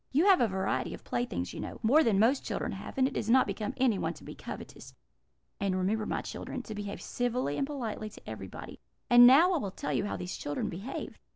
[0.11, 3.13] You have a variety of playthings, you know more than most children have, and it
[3.13, 4.95] does not become anyone to be covetous.
[5.59, 8.79] And remember, my dear children, to behave civilly and politely to everybody.'
[9.11, 11.19] "And now I will tell you how these children behaved.